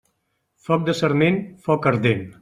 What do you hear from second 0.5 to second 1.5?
Foc de sarment,